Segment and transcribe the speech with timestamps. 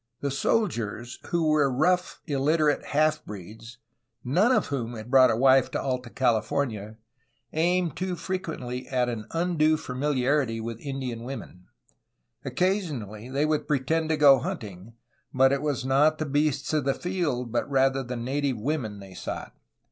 [0.21, 3.77] The soldiers, who were rough, illiterate half breeds,
[4.23, 6.97] none of whom had brought a wife to Alta California,
[7.53, 11.67] aimed too frequently at an undue familiarity with Indian women.
[12.43, 14.93] Occasionally they would pretend to go hunting,
[15.35, 19.13] but it was not the beasts of the field but rather the native women they
[19.13, 19.53] sought.